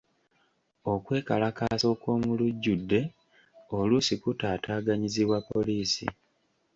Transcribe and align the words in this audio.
Okwekalakaasa 0.93 1.85
okw'omulujjudde 1.93 2.99
oluusi 3.77 4.13
kutaataaganyizibwa 4.23 5.37
poliisi. 5.49 6.07